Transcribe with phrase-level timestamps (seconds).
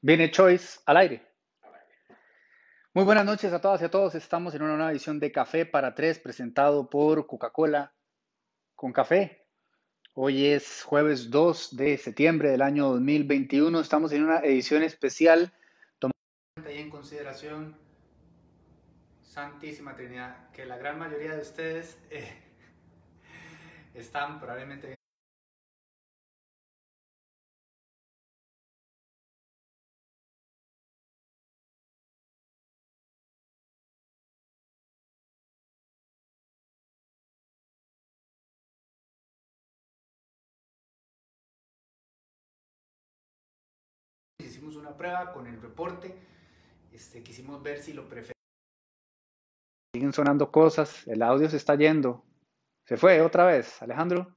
[0.00, 1.22] Viene Choice al aire.
[2.94, 4.14] Muy buenas noches a todas y a todos.
[4.14, 7.94] Estamos en una nueva edición de Café para Tres presentado por Coca-Cola
[8.74, 9.46] con café.
[10.14, 13.78] Hoy es jueves 2 de septiembre del año 2021.
[13.78, 15.52] Estamos en una edición especial
[16.00, 17.76] tomando en consideración
[19.22, 22.36] Santísima Trinidad, que la gran mayoría de ustedes eh,
[23.94, 24.97] están probablemente
[44.58, 46.12] hicimos una prueba con el reporte,
[46.90, 48.34] este, quisimos ver si lo preferimos.
[49.94, 52.24] Siguen sonando cosas, el audio se está yendo.
[52.84, 54.34] Se fue otra vez, Alejandro.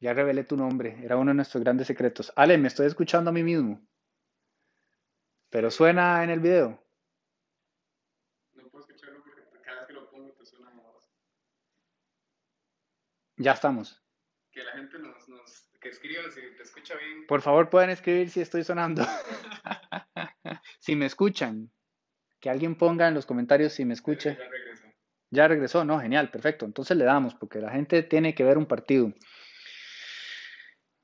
[0.00, 2.32] Ya revelé tu nombre, era uno de nuestros grandes secretos.
[2.34, 3.80] Ale, me estoy escuchando a mí mismo.
[5.48, 6.82] Pero suena en el video.
[8.54, 11.08] No puedo escucharlo porque cada vez que lo pongo te suena voz.
[13.36, 14.02] Ya estamos.
[14.50, 15.21] Que la gente nos
[15.82, 17.26] que escriba si te escucha bien.
[17.26, 19.04] Por favor, pueden escribir si estoy sonando.
[20.78, 21.70] si me escuchan.
[22.40, 24.36] Que alguien ponga en los comentarios si me escucha.
[24.36, 24.84] Ya regresó.
[25.30, 26.64] Ya regresó, no, genial, perfecto.
[26.64, 29.12] Entonces le damos, porque la gente tiene que ver un partido.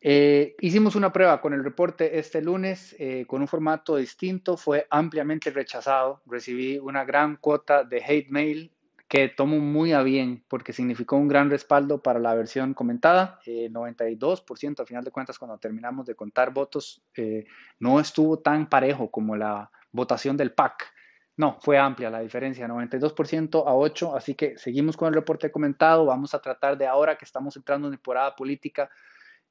[0.01, 4.87] Eh, hicimos una prueba con el reporte este lunes eh, con un formato distinto, fue
[4.91, 6.23] ampliamente rechazado.
[6.27, 8.73] Recibí una gran cuota de hate mail
[9.09, 13.41] que tomo muy a bien porque significó un gran respaldo para la versión comentada.
[13.47, 17.47] Eh, 92% al final de cuentas cuando terminamos de contar votos eh,
[17.81, 20.92] no estuvo tan parejo como la votación del PAC.
[21.36, 26.05] No, fue amplia la diferencia, 92% a 8, así que seguimos con el reporte comentado,
[26.05, 28.91] vamos a tratar de ahora que estamos entrando en temporada política,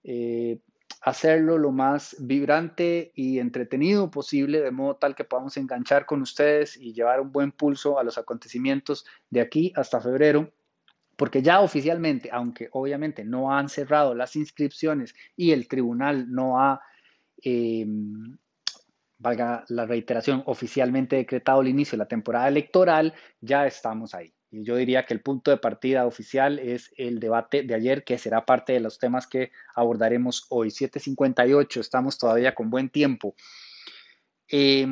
[0.03, 0.59] eh,
[1.07, 6.75] hacerlo lo más vibrante y entretenido posible, de modo tal que podamos enganchar con ustedes
[6.75, 10.51] y llevar un buen pulso a los acontecimientos de aquí hasta febrero.
[11.15, 16.81] Porque ya oficialmente, aunque obviamente no han cerrado las inscripciones y el tribunal no ha,
[17.41, 17.87] eh,
[19.17, 24.36] valga la reiteración, oficialmente decretado el inicio de la temporada electoral, ya estamos ahí.
[24.49, 28.17] Y yo diría que el punto de partida oficial es el debate de ayer, que
[28.17, 30.69] será parte de los temas que abordaremos hoy.
[30.69, 33.35] 7.58, estamos todavía con buen tiempo.
[34.49, 34.87] Eh,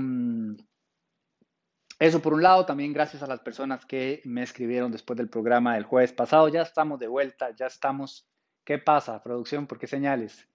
[2.00, 5.76] eso por un lado, también gracias a las personas que me escribieron después del programa
[5.76, 6.50] del jueves pasado.
[6.50, 8.28] Ya estamos de vuelta, ya estamos.
[8.66, 9.68] ¿Qué pasa, producción?
[9.68, 10.48] ¿Por qué señales?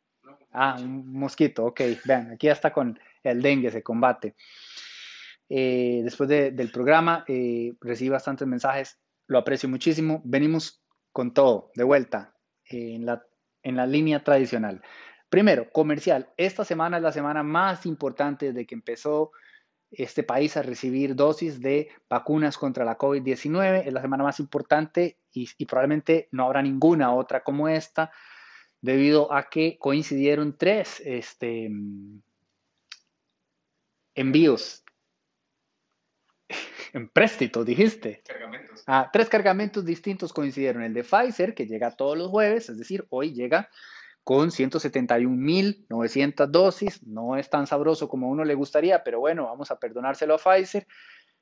[0.52, 1.80] Ah, un mosquito, ok.
[2.04, 4.34] Vean, aquí ya está con el dengue, se combate.
[5.52, 10.22] Eh, después de- del programa eh, recibí bastantes mensajes, lo aprecio muchísimo.
[10.24, 10.80] Venimos
[11.12, 12.34] con todo, de vuelta,
[12.64, 13.22] en la,
[13.64, 14.80] en la línea tradicional.
[15.28, 16.28] Primero, comercial.
[16.36, 19.32] Esta semana es la semana más importante desde que empezó
[19.90, 23.86] este país a recibir dosis de vacunas contra la COVID-19.
[23.86, 28.12] Es la semana más importante y, probablemente no habrá ninguna otra como esta,
[28.80, 31.70] debido a que coincidieron tres este,
[34.14, 34.84] envíos
[36.92, 38.22] en préstito, dijiste.
[38.26, 38.82] Cargamentos.
[38.86, 40.82] Ah, tres cargamentos distintos coincidieron.
[40.82, 43.68] El de Pfizer, que llega todos los jueves, es decir, hoy llega
[44.24, 47.02] con 171.900 dosis.
[47.06, 50.38] No es tan sabroso como a uno le gustaría, pero bueno, vamos a perdonárselo a
[50.38, 50.86] Pfizer.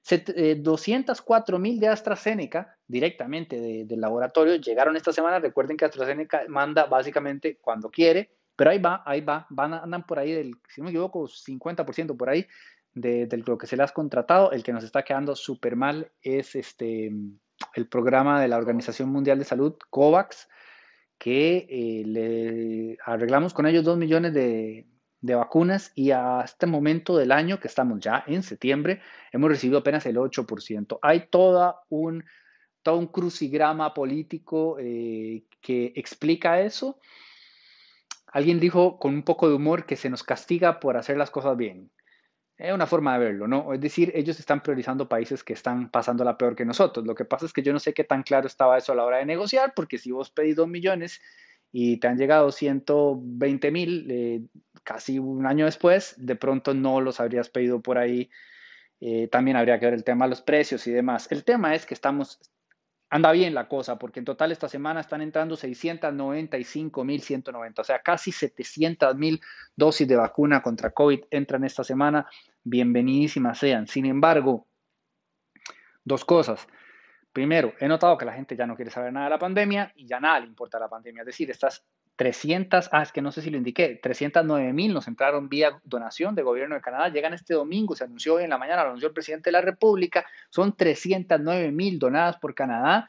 [0.01, 5.39] Set- eh, 204.000 de AstraZeneca directamente de- del laboratorio llegaron esta semana.
[5.39, 9.47] Recuerden que AstraZeneca manda básicamente cuando quiere, pero ahí va, ahí va.
[9.51, 12.47] Van, andan por ahí del, si no me equivoco, 50% por ahí
[12.95, 14.53] de, lo que se le has contratado.
[14.53, 17.13] El que nos está quedando súper mal es este,
[17.75, 20.49] el programa de la Organización Mundial de Salud, COVAX,
[21.19, 24.87] que eh, le arreglamos con ellos 2 millones de,
[25.21, 29.01] de vacunas y a este momento del año, que estamos ya en septiembre,
[29.33, 30.99] hemos recibido apenas el 8%.
[31.03, 32.25] Hay toda un,
[32.83, 37.01] todo un crucigrama político eh, que explica eso.
[38.29, 41.57] Alguien dijo con un poco de humor que se nos castiga por hacer las cosas
[41.57, 41.91] bien.
[42.59, 43.73] Es una forma de verlo, ¿no?
[43.73, 47.07] Es decir, ellos están priorizando países que están pasándola peor que nosotros.
[47.07, 49.05] Lo que pasa es que yo no sé qué tan claro estaba eso a la
[49.05, 51.21] hora de negociar, porque si vos pedís 2 millones
[51.71, 54.43] y te han llegado 120 mil eh,
[54.83, 58.29] casi un año después, de pronto no los habrías pedido por ahí.
[59.01, 61.31] Eh, también habría que ver el tema de los precios y demás.
[61.31, 62.41] El tema es que estamos,
[63.11, 68.31] anda bien la cosa, porque en total esta semana están entrando 695.190, o sea, casi
[68.31, 69.41] 700.000
[69.75, 72.27] dosis de vacuna contra COVID entran esta semana.
[72.65, 73.87] Bienvenidísimas sean.
[73.87, 74.67] Sin embargo,
[76.05, 76.69] dos cosas.
[77.33, 80.07] Primero, he notado que la gente ya no quiere saber nada de la pandemia y
[80.07, 81.23] ya nada le importa la pandemia.
[81.23, 81.85] Es decir, estás
[82.19, 86.35] 300, ah, es que no sé si lo indiqué, 309 mil nos entraron vía donación
[86.35, 89.07] de gobierno de Canadá, llegan este domingo, se anunció hoy en la mañana, lo anunció
[89.07, 93.09] el presidente de la República, son 309 mil donadas por Canadá,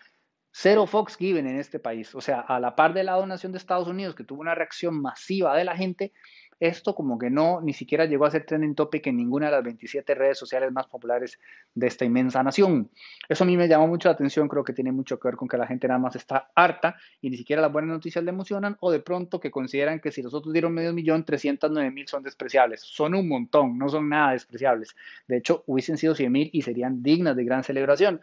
[0.51, 3.57] cero Fox Given en este país, o sea, a la par de la donación de
[3.57, 6.13] Estados Unidos, que tuvo una reacción masiva de la gente,
[6.59, 9.63] esto como que no, ni siquiera llegó a ser trending topic en ninguna de las
[9.63, 11.39] 27 redes sociales más populares
[11.73, 12.89] de esta inmensa nación.
[13.27, 15.47] Eso a mí me llamó mucho la atención, creo que tiene mucho que ver con
[15.47, 18.77] que la gente nada más está harta y ni siquiera las buenas noticias le emocionan
[18.81, 22.23] o de pronto que consideran que si los otros dieron medio millón, 309 mil son
[22.23, 22.81] despreciables.
[22.81, 24.95] Son un montón, no son nada despreciables.
[25.27, 28.21] De hecho, hubiesen sido 100 mil y serían dignas de gran celebración.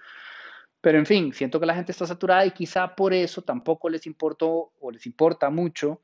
[0.81, 4.07] Pero en fin, siento que la gente está saturada y quizá por eso tampoco les
[4.07, 6.01] importó o les importa mucho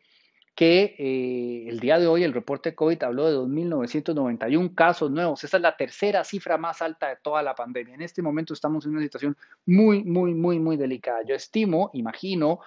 [0.54, 5.42] que eh, el día de hoy el reporte COVID habló de 2.991 casos nuevos.
[5.44, 7.94] Esa es la tercera cifra más alta de toda la pandemia.
[7.94, 11.20] En este momento estamos en una situación muy, muy, muy, muy delicada.
[11.26, 12.60] Yo estimo, imagino,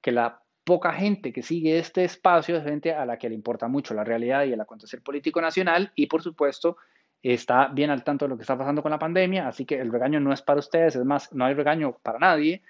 [0.00, 3.66] que la poca gente que sigue este espacio es gente a la que le importa
[3.66, 6.76] mucho la realidad y el acontecer político nacional y, por supuesto,
[7.22, 9.48] está bien al tanto de lo que está pasando con la pandemia.
[9.48, 12.62] Así que el regaño no es para ustedes, es más, no hay regaño para nadie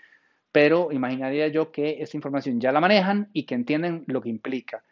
[0.52, 4.84] pero imaginaría yo que esta información ya la manejan y que entienden lo que implica.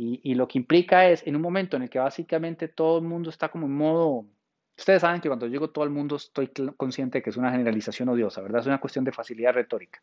[0.00, 3.30] Y, lo que implica es, en un momento en el que básicamente todo el mundo
[3.30, 4.26] está como en modo,
[4.76, 8.08] ustedes saben que cuando llego todo el mundo estoy consciente de que es una generalización
[8.08, 8.60] odiosa, ¿verdad?
[8.60, 10.00] Es una cuestión de facilidad retórica.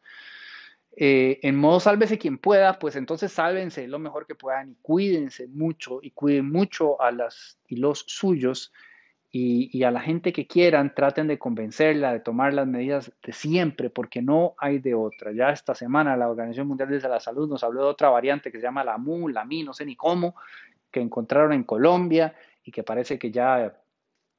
[0.98, 5.48] Eh, en modo sálvese quien pueda, pues entonces sálvense lo mejor que puedan y cuídense
[5.48, 8.74] mucho y cuiden mucho a las y los suyos
[9.38, 13.90] y, a la gente que quieran, traten de convencerla de tomar las medidas de siempre,
[13.90, 15.34] porque no hay de otra.
[15.34, 18.60] Ya esta semana la Organización Mundial de la Salud nos habló de otra variante que
[18.60, 20.36] se llama la MU, la MI, no sé ni cómo,
[20.90, 22.34] que encontraron en Colombia
[22.64, 23.78] y que parece que ya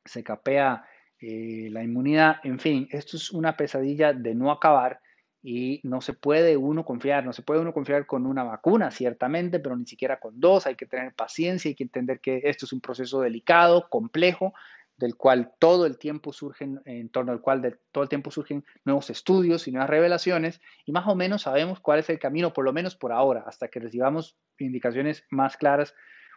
[0.02, 0.86] se capea
[1.20, 2.36] eh, la inmunidad.
[2.42, 5.00] En fin, esto es una pesadilla de no acabar
[5.42, 9.60] y no se puede uno confiar, no se puede uno confiar con una vacuna, ciertamente,
[9.60, 12.72] pero ni siquiera con dos, hay que tener paciencia, hay que entender que esto es
[12.72, 14.54] un proceso delicado, complejo,
[14.96, 18.64] del cual todo el tiempo surgen, en torno al cual de, todo el tiempo surgen
[18.84, 22.64] nuevos estudios y nuevas revelaciones, y más o menos sabemos cuál es el camino, por
[22.64, 25.94] lo menos por ahora, hasta que recibamos indicaciones más claras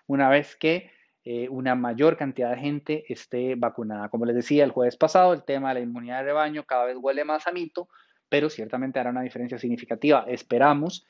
[0.08, 0.92] una vez que
[1.24, 4.10] eh, una mayor cantidad de gente esté vacunada.
[4.10, 6.98] Como les decía el jueves pasado, el tema de la inmunidad de rebaño cada vez
[7.00, 7.90] huele más a mito,
[8.30, 10.26] pero ciertamente hará una diferencia significativa.
[10.28, 11.06] Esperamos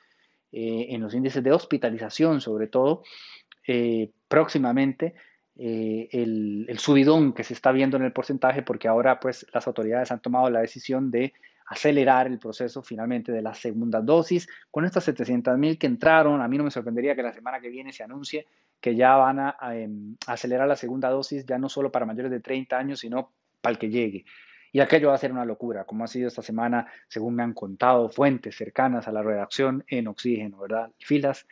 [0.52, 3.04] eh, en los índices de hospitalización, sobre todo,
[3.68, 5.16] eh, próximamente
[5.62, 10.10] eh, el, subidón que se está viendo en el porcentaje porque ahora pues las autoridades
[10.10, 11.34] han tomado la decisión de
[11.66, 14.48] acelerar el proceso finalmente de la segunda dosis.
[14.72, 17.70] Con estas 700 mil que entraron, a mí no me sorprendería que la semana que
[17.70, 18.48] viene se anuncie
[18.80, 22.40] que ya van a, em, acelerar la segunda dosis, ya no solo para mayores de
[22.40, 24.24] 30 años, sino para el que llegue.
[24.72, 27.54] Y aquello va a ser una locura, como ha sido esta semana, según me han
[27.54, 30.92] contado fuentes cercanas a la redacción en oxígeno, ¿verdad?
[31.00, 31.46] Filas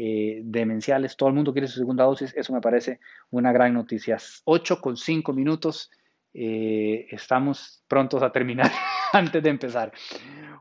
[0.00, 3.00] eh, demenciales, todo el mundo quiere su segunda dosis, eso me parece
[3.30, 4.16] una gran noticia.
[4.44, 5.90] 8 con 5 minutos,
[6.32, 8.70] eh, estamos prontos a terminar
[9.12, 9.92] antes de empezar.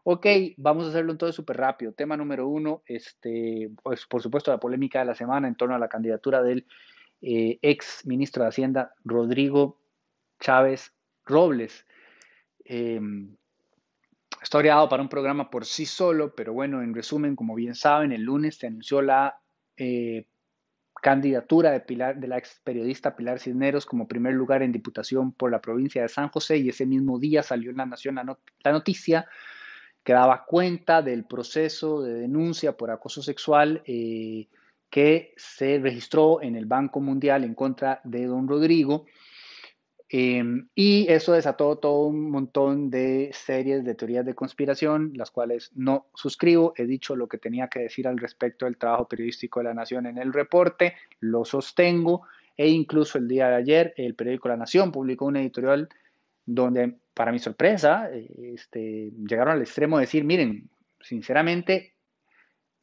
[0.04, 0.25] Ok,
[0.57, 1.92] vamos a hacerlo entonces súper rápido.
[1.94, 5.80] Tema número uno, este, pues por supuesto la polémica de la semana en torno a
[5.80, 6.66] la candidatura del
[7.22, 9.80] eh, ex ministro de Hacienda, Rodrigo
[10.40, 10.94] Chávez
[11.25, 11.86] Robles.
[14.42, 18.12] Está dado para un programa por sí solo, pero bueno, en resumen, como bien saben,
[18.12, 19.39] el lunes se anunció la
[19.75, 20.25] eh,
[21.01, 25.52] candidatura de, Pilar, de la ex periodista Pilar Cisneros como primer lugar en diputación por
[25.52, 29.28] la provincia de San José y ese mismo día salió en la Nación la, noticia
[30.04, 34.47] que daba cuenta del proceso de denuncia por acoso sexual eh,
[34.90, 39.06] que se registró en el Banco Mundial en contra de don Rodrigo
[40.09, 45.71] Em, y eso desató todo un montón de series de teorías de conspiración, las cuales
[45.76, 46.73] no suscribo.
[46.78, 50.06] He dicho lo que tenía que decir al respecto del trabajo periodístico de la Nación
[50.06, 52.21] en el reporte, lo sostengo,
[52.56, 55.90] e incluso el día de ayer el periódico La Nación publicó un editorial
[56.45, 60.69] donde, para mi sorpresa, este, llegaron al extremo de decir, miren,
[61.02, 61.96] sinceramente,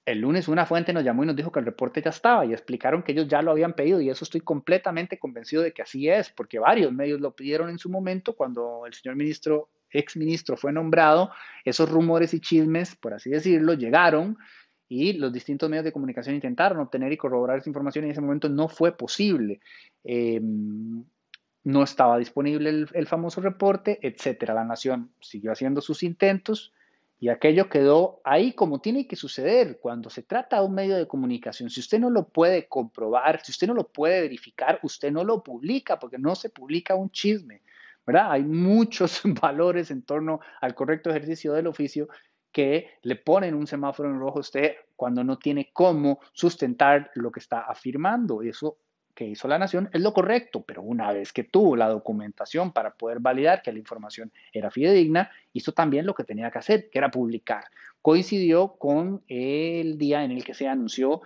[0.07, 2.53] el lunes una fuente nos llamó y nos dijo que el reporte ya estaba y
[2.53, 6.09] explicaron que ellos ya lo habían pedido y eso estoy completamente convencido de que así
[6.09, 10.57] es, porque varios medios lo pidieron en su momento cuando el señor ministro, ex ministro
[10.57, 11.31] fue nombrado,
[11.65, 14.37] esos rumores y chismes, por así decirlo, llegaron
[14.89, 18.21] y los distintos medios de comunicación intentaron obtener y corroborar esa información y en ese
[18.21, 19.61] momento no fue posible.
[20.05, 21.03] Em,
[21.63, 24.53] no estaba disponible el, el famoso reporte, etcétera.
[24.53, 26.74] La nación siguió haciendo sus intentos
[27.25, 31.09] y aquello quedó ahí como tiene que suceder cuando se trata de un medio de
[31.09, 31.71] comunicación.
[31.71, 35.43] Si usted no lo puede comprobar, si usted no lo puede verificar, usted no lo
[35.43, 37.63] publica porque no se publica un chisme.
[38.07, 38.31] ¿verdad?
[38.31, 42.11] Hay muchos valores en torno al correcto ejercicio del oficio
[42.53, 47.33] que le ponen un semáforo en rojo a usted cuando no tiene cómo sustentar lo
[47.33, 48.43] que está afirmando.
[48.43, 48.77] Eso
[49.15, 52.95] que hizo la nación es lo correcto, pero una vez que tuvo la documentación para
[52.95, 56.99] poder validar que la información era fidedigna, hizo también lo que tenía que hacer, que
[56.99, 57.65] era publicar.
[58.03, 61.23] Coincidió con el día en el que se anunció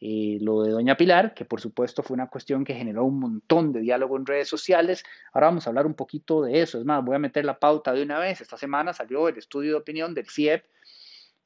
[0.00, 3.72] eh, lo de Doña Pilar, que por supuesto fue una cuestión que generó un montón
[3.72, 5.04] de diálogo en redes sociales.
[5.32, 6.78] Ahora vamos a hablar un poquito de eso.
[6.78, 8.40] Es más, voy a meter la pauta de una vez.
[8.40, 10.64] Esta semana salió el estudio de opinión del CIEP,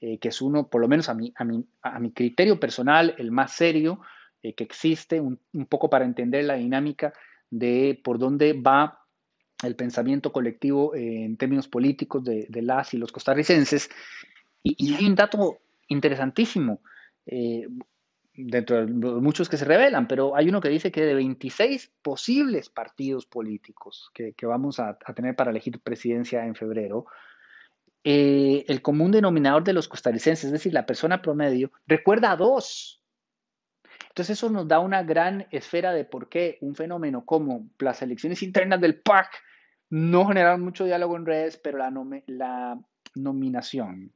[0.00, 3.14] eh, que es uno, por lo menos a mi, a mi, a mi criterio personal,
[3.18, 4.00] el más serio
[4.42, 7.12] eh, que existe, un, poco para entender la dinámica
[7.50, 8.98] de por dónde va
[9.62, 13.88] el pensamiento colectivo en términos políticos de, las y los costarricenses.
[14.62, 15.58] Y, hay un dato
[15.88, 16.80] interesantísimo,
[17.26, 17.68] eh,
[18.34, 22.70] dentro de muchos que se revelan, pero hay uno que dice que de 26 posibles
[22.70, 27.06] partidos políticos que, vamos a, tener para elegir presidencia en febrero,
[28.04, 33.01] eh, el común denominador de los costarricenses, es decir, la persona promedio, recuerda a dos.
[34.12, 38.42] Entonces eso nos da una gran esfera de por qué un fenómeno como las elecciones
[38.42, 39.30] internas del PAC
[39.88, 41.90] no generaron mucho diálogo en redes, pero la,
[42.26, 42.78] la
[43.14, 44.12] nominación,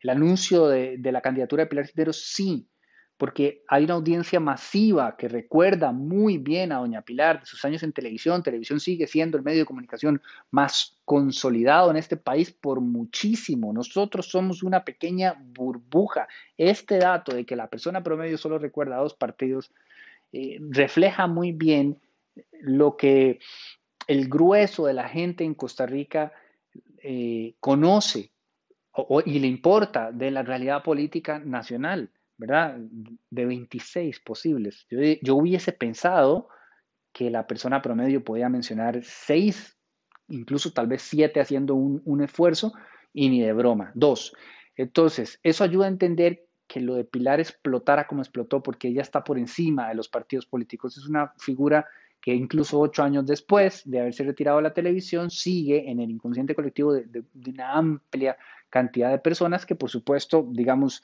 [0.00, 2.70] el anuncio de, la candidatura de Pilar Cisneros sí
[3.16, 7.82] porque hay una audiencia masiva que recuerda muy bien a Doña Pilar de sus años
[7.84, 8.42] en televisión.
[8.42, 13.72] Televisión sigue siendo el medio de comunicación más consolidado en este país por muchísimo.
[13.72, 16.26] Nosotros somos una pequeña burbuja.
[16.58, 19.70] Este dato de que la persona promedio solo recuerda a dos partidos
[20.32, 22.00] eh, refleja muy bien
[22.60, 23.38] lo que
[24.08, 26.32] el grueso de la gente en Costa Rica
[27.02, 28.32] eh, conoce
[29.24, 32.10] y le importa de la realidad política nacional.
[32.36, 32.76] ¿Verdad?
[33.30, 34.86] De 26 posibles.
[35.22, 36.48] Yo, hubiese pensado
[37.12, 39.76] que la persona promedio podía mencionar 6,
[40.28, 42.72] incluso tal vez 7 haciendo un, esfuerzo
[43.12, 43.92] y ni de broma.
[43.94, 44.34] Dos.
[44.76, 49.22] Entonces, eso ayuda a entender que lo de Pilar explotara como explotó porque ella está
[49.22, 50.96] por encima de los partidos políticos.
[50.96, 51.86] Es una figura
[52.20, 56.54] que incluso ocho años después de haberse retirado de la televisión sigue en el inconsciente
[56.54, 58.38] colectivo de una amplia
[58.70, 61.02] cantidad de personas que por supuesto, digamos,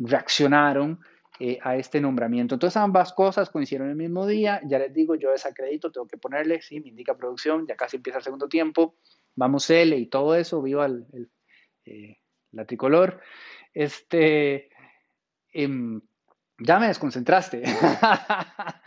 [0.00, 1.00] reaccionaron
[1.38, 2.54] eh, a este nombramiento.
[2.54, 4.60] Entonces ambas cosas coincidieron el mismo día.
[4.66, 8.18] Ya les digo, yo desacredito, tengo que ponerle, sí, me indica producción, ya casi empieza
[8.18, 8.96] el segundo tiempo,
[9.36, 11.30] vamos L y todo eso, viva el,
[11.84, 12.18] eh,
[12.52, 13.20] la tricolor.
[13.72, 14.70] Este,
[15.52, 16.00] em,
[16.58, 17.62] ya me desconcentraste.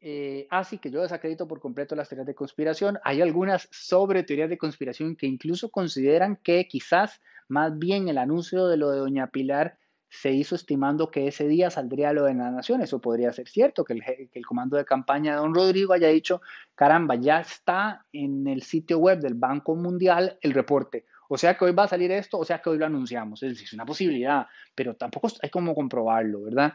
[0.00, 2.98] eh, así que yo desacredito por completo las teorías de conspiración.
[3.04, 8.66] Hay algunas sobre teorías de conspiración que incluso consideran que quizás más bien el anuncio
[8.66, 9.78] de lo de Doña Pilar
[10.12, 12.82] se hizo estimando que ese día saldría lo de la nación.
[12.82, 16.42] Eso podría ser cierto, que el, comando de campaña de don Rodrigo haya dicho,
[16.74, 21.06] caramba, ya está en el sitio web del Banco Mundial el reporte.
[21.30, 23.42] O sea que hoy va a salir esto, o sea que hoy lo anunciamos.
[23.42, 26.74] Es decir, es una posibilidad, pero tampoco hay como comprobarlo, ¿verdad?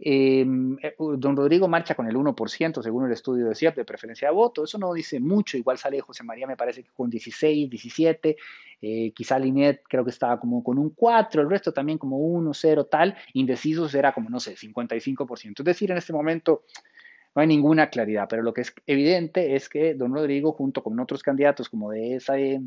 [0.00, 4.28] Em, eh, don Rodrigo marcha con el 1%, según el estudio de CIEP, de preferencia
[4.28, 4.64] de voto.
[4.64, 5.56] Eso no dice mucho.
[5.56, 8.36] Igual sale José María, me parece que con 16, 17.
[8.80, 12.54] Eh, quizá Linet creo que estaba como con un 4, el resto también como 1,
[12.54, 13.16] 0, tal.
[13.32, 15.54] Indecisos era como, no sé, 55%.
[15.58, 16.62] Es decir, en este momento
[17.34, 20.98] no hay ninguna claridad, pero lo que es evidente es que don Rodrigo, junto con
[21.00, 22.60] otros candidatos como de esa, eh,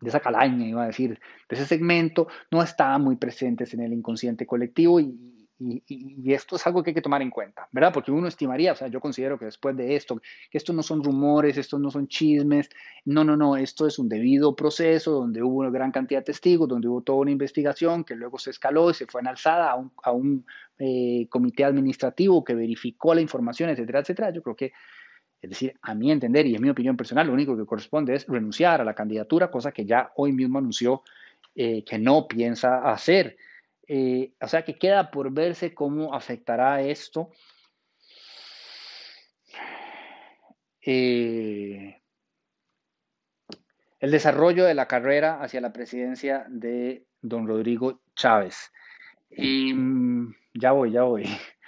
[0.00, 3.92] de esa calaña, iba a decir, de ese segmento, no estaban muy presentes en el
[3.92, 7.92] inconsciente colectivo y, y, esto es algo que hay que tomar en cuenta, ¿verdad?
[7.92, 11.02] Porque uno estimaría, o sea, yo considero que después de esto, que esto no son
[11.02, 12.70] rumores, esto no son chismes,
[13.04, 16.68] no, no, no, esto es un debido proceso donde hubo una gran cantidad de testigos,
[16.68, 19.76] donde hubo toda una investigación que luego se escaló y se fue en alzada a
[19.76, 20.46] un, a un
[20.78, 24.30] eh, comité administrativo que verificó la información, etcétera, etcétera.
[24.30, 24.72] Yo creo que,
[25.42, 28.26] es decir, a mi entender y en mi opinión personal, lo único que corresponde es
[28.28, 31.02] renunciar a la candidatura, cosa que ya hoy mismo anunció
[31.56, 33.36] eh, que no piensa hacer.
[33.88, 37.30] Eh, o sea que queda por verse cómo afectará esto.
[40.82, 42.00] Eh,
[43.98, 48.70] el desarrollo de la carrera hacia la presidencia de don Rodrigo Chávez.
[49.36, 51.24] Mm, ya voy, ya voy.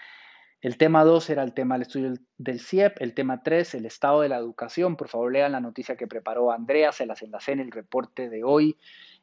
[0.62, 3.00] El tema 2 era el tema del estudio del CIEP.
[3.00, 4.94] El tema 3, el estado de la educación.
[4.94, 8.44] Por favor, lean la noticia que preparó Andrea, se las enlacé en el reporte de
[8.44, 8.76] hoy.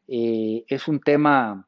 [0.07, 1.67] Eh, es un tema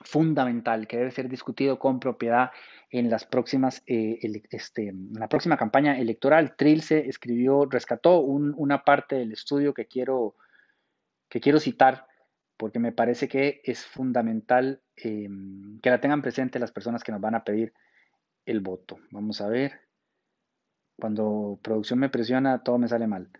[0.00, 2.50] fundamental que debe ser discutido con propiedad
[2.90, 4.18] en las próximas, eh,
[4.50, 6.56] este, la próxima campaña electoral.
[6.56, 10.36] Trilce escribió, rescató una parte del estudio que quiero,
[11.28, 12.06] que quiero citar
[12.56, 15.28] porque me parece que es fundamental eh,
[15.82, 17.72] que la tengan presente las personas que nos van a pedir
[18.44, 18.98] el voto.
[19.10, 19.80] Vamos a ver.
[20.96, 23.30] Cuando producción me presiona, todo me sale mal.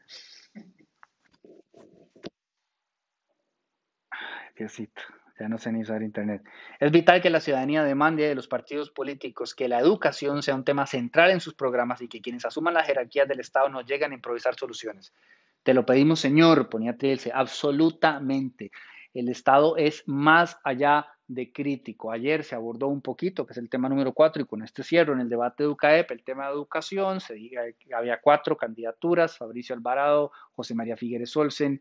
[4.57, 5.03] Diosito
[5.41, 6.43] Ya no sé ni usar Internet.
[6.79, 10.65] Es vital que la ciudadanía demande de los partidos políticos que la educación sea un
[10.65, 14.13] tema central en sus programas y que quienes asuman las jerarquías del Estado no lleguen
[14.13, 15.15] a improvisar soluciones.
[15.63, 18.71] Te lo pedimos, señor, ponía Trilce, absolutamente.
[19.15, 22.13] El Estado es más allá de crítico.
[22.13, 25.15] Ayer se abordó un poquito, que es el tema número cuatro, y con este cierro
[25.15, 29.75] en el debate de UCAEP, el tema de educación, se que había cuatro candidaturas, Fabricio
[29.75, 31.81] Alvarado, José María Figueres Olsen,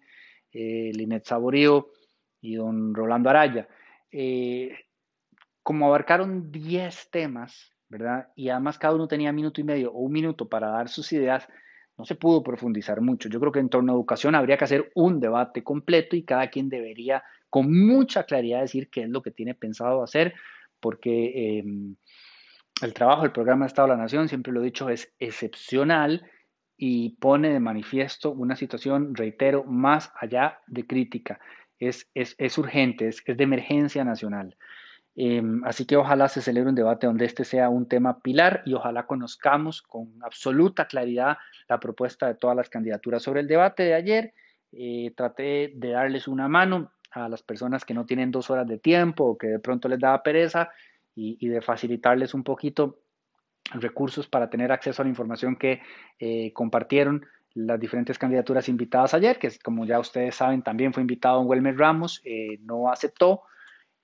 [0.54, 1.90] eh, Linet Saborío
[2.42, 3.68] y don Rolando Araya.
[4.12, 4.72] Eh,
[5.64, 8.30] como abarcaron 10 temas, ¿verdad?
[8.36, 11.48] Y además cada uno tenía minuto y medio o un minuto para dar sus ideas,
[11.98, 13.28] no se pudo profundizar mucho.
[13.30, 16.50] Yo creo que en torno a educación habría que hacer un debate completo y cada
[16.50, 20.34] quien debería con mucha claridad decir qué es lo que tiene pensado hacer,
[20.80, 21.96] porque em,
[22.82, 26.24] el trabajo del programa Estado de la Nación, siempre lo he dicho, es excepcional
[26.78, 31.42] y pone de manifiesto una situación, reitero, más allá de crítica.
[31.80, 34.58] Es, es, urgente, es, de emergencia nacional.
[35.16, 38.74] Em, así que ojalá se celebre un debate donde este sea un tema pilar y
[38.74, 43.24] ojalá conozcamos con absoluta claridad la propuesta de todas las candidaturas.
[43.24, 44.34] Sobre el debate de ayer,
[44.72, 48.78] eh, traté de darles una mano a las personas que no tienen dos horas de
[48.78, 50.70] tiempo o que de pronto les da pereza
[51.16, 53.00] y, de facilitarles un poquito
[53.72, 55.82] recursos para tener acceso a la información que
[56.18, 61.42] eh, compartieron las diferentes candidaturas invitadas ayer, que como ya ustedes saben también fue invitado
[61.42, 63.44] Welmer Ramos, eh, no aceptó.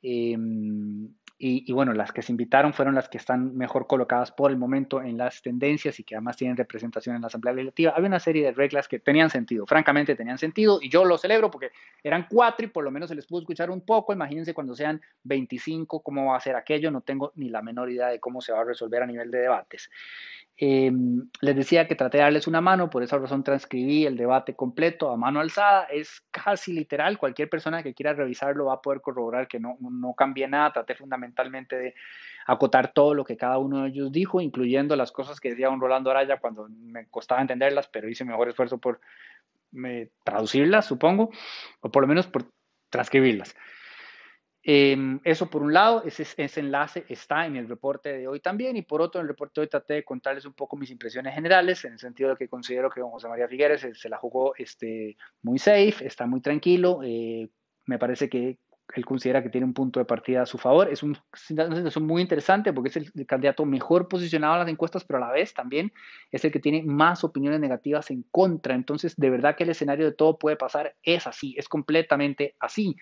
[0.01, 4.57] Em, y, bueno, las que se invitaron fueron las que están mejor colocadas por el
[4.57, 7.91] momento en las tendencias y que además tienen representación en la Asamblea Legislativa.
[7.93, 11.51] Había una serie de reglas que tenían sentido, francamente tenían sentido, y yo lo celebro
[11.51, 11.71] porque
[12.01, 14.13] eran cuatro y por lo menos se les pudo escuchar un poco.
[14.13, 16.89] Imagínense cuando sean 25, cómo va a ser aquello.
[16.89, 19.39] No tengo ni la menor idea de cómo se va a resolver a nivel de
[19.39, 19.89] debates.
[20.57, 24.55] Em, les decía que traté de darles una mano, por esa razón transcribí el debate
[24.55, 25.83] completo a mano alzada.
[25.85, 30.13] Es casi literal, cualquier persona que quiera revisarlo va a poder corroborar que no, no
[30.13, 30.71] cambié nada.
[30.71, 31.95] Traté fundamentalmente de
[32.47, 35.81] acotar todo lo que cada uno de ellos dijo, incluyendo las cosas que decía don
[35.81, 39.01] Rolando Araya cuando me costaba entenderlas, pero hice mejor esfuerzo por
[40.23, 41.31] traducirlas, supongo,
[41.81, 42.45] o por lo menos por
[42.89, 43.55] transcribirlas.
[44.67, 46.25] Em, eso por un lado, ese,
[46.59, 49.65] enlace está en el reporte de hoy también y por otro, en el reporte de
[49.65, 52.89] hoy traté de contarles un poco mis impresiones generales en el sentido de que considero
[52.89, 57.47] que don José María Figueres se, la jugó este, muy safe, está muy tranquilo, eh,
[57.85, 58.57] me parece que
[58.95, 60.89] él considera que tiene un punto de partida a su favor.
[60.91, 61.15] Es un,
[61.51, 65.27] una situación muy interesante porque es el, candidato mejor posicionado en las encuestas, pero a
[65.27, 65.93] la vez también
[66.31, 68.73] es el que tiene más opiniones negativas en contra.
[68.73, 72.95] Entonces, de verdad que el escenario de todo puede pasar es así, es completamente así.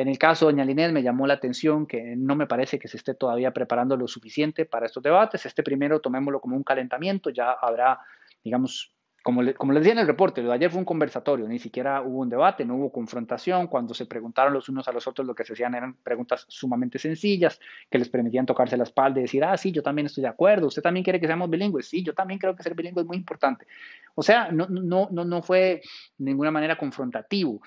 [0.00, 2.86] En el caso de doña Linet me llamó la atención que no me parece que
[2.86, 5.44] se esté todavía preparando lo suficiente para estos debates.
[5.44, 7.98] Este primero tomémoslo como un calentamiento, ya habrá,
[8.44, 12.00] digamos, como, como les decía en el reporte, lo ayer fue un conversatorio, ni siquiera
[12.02, 13.66] hubo un debate, no hubo confrontación.
[13.66, 17.00] Cuando se preguntaron los unos a los otros, lo que se hacían eran preguntas sumamente
[17.00, 17.58] sencillas
[17.90, 20.68] que les permitían tocarse la espalda y decir, ah, sí, yo también estoy de acuerdo,
[20.68, 23.16] usted también quiere que seamos bilingües, sí, yo también creo que ser bilingüe es muy
[23.16, 23.66] importante.
[24.14, 25.82] O sea, no, no, no, no fue
[26.18, 27.60] de ninguna manera confrontativo.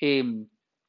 [0.00, 0.24] Eh,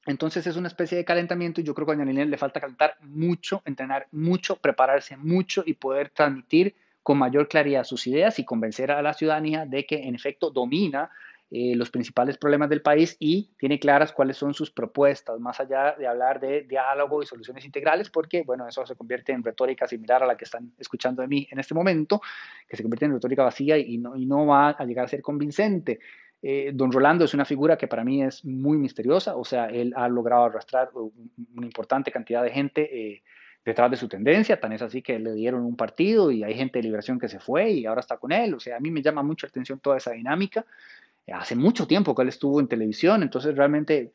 [0.05, 2.95] entonces es una especie de calentamiento y yo creo que a Doña le falta calentar
[3.01, 8.91] mucho, entrenar mucho, prepararse mucho y poder transmitir con mayor claridad sus ideas y convencer
[8.91, 11.09] a la ciudadanía de que en efecto domina
[11.51, 15.95] eh, los principales problemas del país y tiene claras cuáles son sus propuestas, más allá
[15.97, 20.21] de hablar de diálogo y soluciones integrales, porque, bueno, eso se convierte en retórica similar
[20.21, 22.21] a la que están escuchando de mí en este momento,
[22.67, 25.23] que se convierte en retórica vacía y no, y no va a llegar a ser
[25.23, 25.99] convincente.
[26.41, 29.93] Eh, don Rolando es una figura que para mí es muy misteriosa, o sea, él
[29.95, 33.23] ha logrado arrastrar una importante cantidad de gente eh,
[33.65, 36.79] detrás de su tendencia, tan es así que le dieron un partido y hay gente
[36.79, 39.01] de liberación que se fue y ahora está con él, o sea, a mí me
[39.01, 40.65] llama mucho la atención toda esa dinámica.
[41.33, 44.13] hace mucho tiempo que él estuvo en televisión, entonces realmente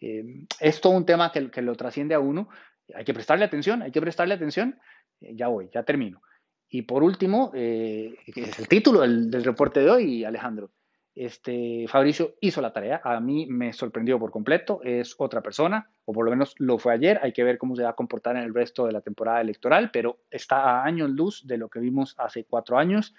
[0.00, 2.48] eh, es todo un tema que, lo trasciende a uno.
[2.94, 4.78] Hay que prestarle atención, hay que prestarle atención.
[5.20, 6.20] ya voy, ya termino.
[6.68, 10.70] Y por último, es el título del reporte de hoy, Alejandro
[11.14, 16.12] este, Fabricio hizo la tarea, a mí me sorprendió por completo, es otra persona, o
[16.12, 18.44] por lo menos lo fue ayer, hay que ver cómo se va a comportar en
[18.44, 22.14] el resto de la temporada electoral, pero está a años luz de lo que vimos
[22.18, 23.14] hace cuatro años.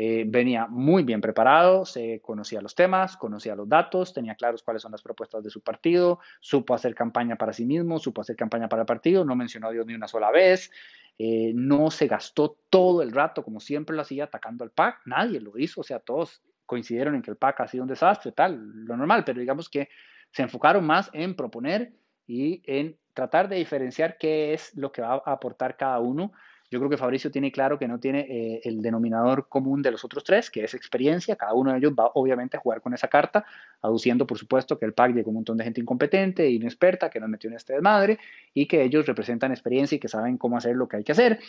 [0.00, 4.80] Eh, venía muy bien preparado, se conocía los temas, conocía los datos, tenía claros cuáles
[4.80, 8.68] son las propuestas de su partido, supo hacer campaña para sí mismo, supo hacer campaña
[8.68, 10.70] para el partido, no mencionó a Dios ni una sola vez,
[11.18, 15.40] eh, no se gastó todo el rato como siempre lo hacía atacando al PAC, nadie
[15.40, 18.84] lo hizo, o sea, todos coincidieron en que el PAC ha sido un desastre, tal,
[18.84, 19.88] lo normal, pero digamos que
[20.30, 21.92] se enfocaron más en proponer
[22.26, 26.30] y en tratar de diferenciar qué es lo que va a aportar cada uno
[26.70, 30.04] Yo creo que Fabricio tiene claro que no tiene eh, el denominador común de los
[30.04, 31.34] otros tres, que es experiencia.
[31.34, 33.46] Cada uno de ellos va obviamente a jugar con esa carta,
[33.80, 37.30] aduciendo por supuesto que el pack llegó un montón de gente incompetente inexperta que nos
[37.30, 38.18] metió en este desmadre
[38.52, 41.40] y que ellos representan experiencia y que saben cómo hacer lo que hay que hacer.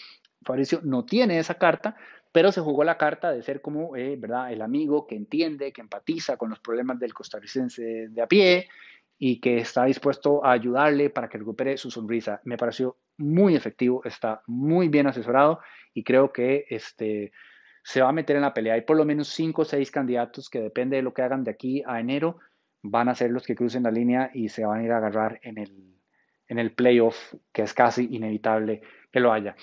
[0.42, 1.98] Fabricio no tiene esa carta,
[2.32, 4.52] pero se jugó la carta de ser como eh, ¿verdad?
[4.52, 8.68] el amigo que entiende, que empatiza con los problemas del costarricense de a pie
[9.18, 12.39] y que está dispuesto a ayudarle para que recupere su sonrisa.
[12.46, 15.60] Me pareció muy efectivo, está muy bien asesorado
[15.94, 17.34] y creo que este,
[17.84, 18.76] se va a meter en la pelea.
[18.76, 21.52] Hay por lo menos cinco o seis candidatos que depende de lo que hagan de
[21.52, 22.38] aquí a enero,
[22.82, 25.39] van a ser los que crucen la línea y se van a ir a agarrar
[25.44, 25.99] en el,
[26.50, 28.82] en el playoff, que es casi inevitable
[29.12, 29.56] que lo haya.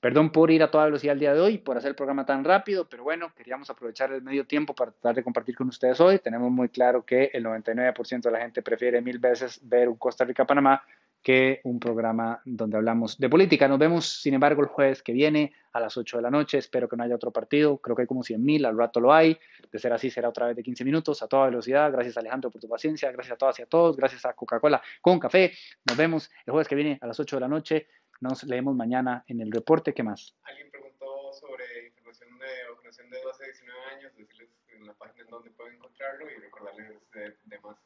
[0.00, 2.44] Perdón por ir a toda velocidad el día de hoy, por hacer el programa tan
[2.44, 6.18] rápido, pero bueno, queríamos aprovechar el medio tiempo para tratar de compartir con ustedes hoy.
[6.18, 10.24] Tenemos muy claro que el 99% de la gente prefiere mil veces ver un Costa
[10.24, 10.82] Rica-Panamá
[11.26, 13.66] que un programa donde hablamos de política.
[13.66, 16.56] Nos vemos, sin embargo, el jueves que viene a las 8 de la noche.
[16.56, 17.78] Espero que no haya otro partido.
[17.78, 19.36] Creo que hay como 100 mil, al rato lo hay.
[19.72, 21.90] De ser así, será otra vez de 15 minutos a toda velocidad.
[21.90, 23.10] Gracias, Alejandro, por tu paciencia.
[23.10, 23.96] Gracias a todas y a todos.
[23.96, 25.50] Gracias a Coca-Cola con café.
[25.84, 27.88] Nos vemos el jueves que viene a las 8 de la noche.
[28.20, 29.92] Nos leemos mañana en el reporte.
[29.94, 30.32] ¿Qué más?
[30.44, 35.24] Alguien preguntó sobre información de vacunación de 12 a 19 años, decirles en la página
[35.24, 37.76] en donde pueden encontrarlo y recordarles de, de más.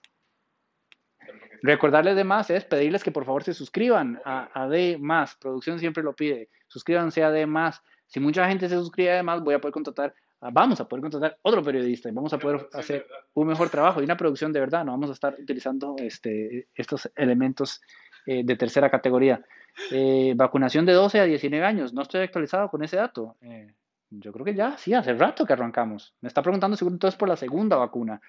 [1.62, 5.36] Recordarles de más es pedirles que por favor se suscriban a, a D más.
[5.36, 6.48] Producción siempre lo pide.
[6.68, 7.82] Suscríbanse a D más.
[8.06, 11.02] Si mucha gente se suscribe a D más, voy a poder contratar, vamos a poder
[11.02, 14.60] contratar otro periodista y vamos a poder hacer un mejor trabajo y una producción de
[14.60, 14.84] verdad.
[14.84, 17.80] No vamos a estar utilizando este, estos elementos
[18.26, 19.44] eh, de tercera categoría.
[19.90, 21.92] Eh, vacunación de 12 a 19 años.
[21.92, 23.36] No estoy actualizado con ese dato.
[23.42, 23.74] Eh,
[24.10, 26.14] yo creo que ya, sí, hace rato que arrancamos.
[26.20, 28.20] Me está preguntando si entonces por la segunda vacuna.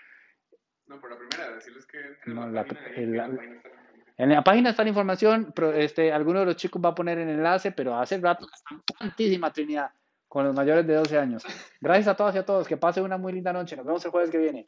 [0.91, 3.69] No, por la primera, decirles que en, No, la, página, el- la la- página está
[3.69, 4.13] la información.
[4.17, 7.17] En la página está la información, pero este, alguno de los chicos va a poner
[7.17, 8.45] el enlace, pero hace rato
[8.99, 9.91] tantísima Trinidad
[10.27, 11.43] con los mayores de 12 años.
[11.79, 13.75] Gracias a todas y a todos, que pasen una muy linda noche.
[13.77, 14.67] Nos vemos el jueves que viene.